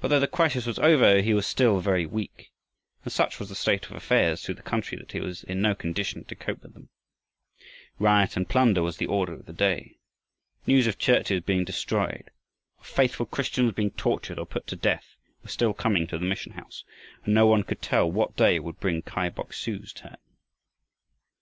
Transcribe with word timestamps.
But 0.00 0.08
though 0.08 0.18
the 0.18 0.26
crisis 0.26 0.64
was 0.64 0.78
over, 0.78 1.20
he 1.20 1.34
was 1.34 1.46
still 1.46 1.78
very 1.80 2.06
weak, 2.06 2.52
and 3.04 3.12
such 3.12 3.38
was 3.38 3.50
the 3.50 3.54
state 3.54 3.84
of 3.84 3.92
affairs 3.92 4.42
through 4.42 4.54
the 4.54 4.62
country 4.62 4.96
that 4.96 5.12
he 5.12 5.20
was 5.20 5.44
in 5.44 5.60
no 5.60 5.74
condition 5.74 6.24
to 6.24 6.34
cope 6.34 6.62
with 6.62 6.72
them. 6.72 6.88
Riot 7.98 8.38
and 8.38 8.48
plunder 8.48 8.80
was 8.82 8.96
the 8.96 9.04
order 9.08 9.34
of 9.34 9.44
the 9.44 9.52
day. 9.52 9.98
News 10.66 10.86
of 10.86 10.98
churches 10.98 11.42
being 11.42 11.66
destroyed, 11.66 12.30
of 12.78 12.86
faithful 12.86 13.26
Christians 13.26 13.72
being 13.74 13.90
tortured 13.90 14.38
or 14.38 14.46
put 14.46 14.66
to 14.68 14.74
death, 14.76 15.16
were 15.42 15.50
still 15.50 15.74
coming 15.74 16.06
to 16.06 16.16
the 16.16 16.24
mission 16.24 16.52
house, 16.52 16.82
and 17.22 17.34
no 17.34 17.46
one 17.46 17.62
could 17.62 17.82
tell 17.82 18.10
what 18.10 18.36
day 18.38 18.58
would 18.58 18.80
bring 18.80 19.02
Kai 19.02 19.28
Boksu's 19.28 19.92
turn. 19.92 20.16